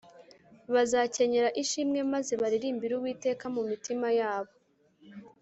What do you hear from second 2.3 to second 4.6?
baririmbire uwiteka mu mitima yabo.